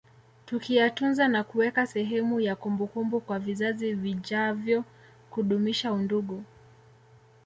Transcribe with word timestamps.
Tukiyatunza 0.45 1.27
na 1.27 1.43
kuweka 1.43 1.87
sehemu 1.87 2.39
ya 2.39 2.55
kumbukumbu 2.55 3.19
kwa 3.19 3.39
vizazi 3.39 3.93
vijavyo 3.93 4.83
kudumisha 5.29 5.93
undugu 5.93 6.43